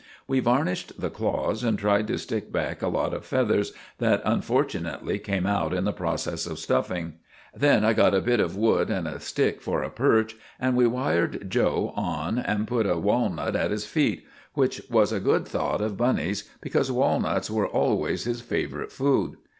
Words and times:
We 0.27 0.39
varnished 0.39 0.99
the 0.99 1.11
claws, 1.11 1.63
and 1.63 1.77
tried 1.77 2.07
to 2.07 2.17
stick 2.17 2.51
back 2.51 2.81
a 2.81 2.87
lot 2.87 3.13
of 3.13 3.23
feathers 3.23 3.71
that 3.99 4.23
unfortunately 4.25 5.19
came 5.19 5.45
out 5.45 5.75
in 5.75 5.83
the 5.83 5.93
process 5.93 6.47
of 6.47 6.57
stuffing. 6.57 7.19
Then 7.55 7.85
I 7.85 7.93
got 7.93 8.15
a 8.15 8.19
bit 8.19 8.39
of 8.39 8.55
wood 8.57 8.89
and 8.89 9.07
a 9.07 9.19
stick 9.19 9.61
for 9.61 9.83
a 9.83 9.91
perch, 9.91 10.35
and 10.59 10.75
we 10.75 10.87
wired 10.87 11.47
'Joe' 11.51 11.93
on 11.95 12.39
and 12.39 12.67
put 12.67 12.87
a 12.87 12.97
walnut 12.97 13.55
at 13.55 13.69
his 13.69 13.85
feet; 13.85 14.25
which 14.55 14.81
was 14.89 15.11
a 15.11 15.19
good 15.19 15.47
thought 15.47 15.81
of 15.81 15.97
Bunny's, 15.97 16.49
because 16.61 16.91
walnuts 16.91 17.51
were 17.51 17.67
always 17.67 18.23
his 18.23 18.41
favourite 18.41 18.91
food. 18.91 19.35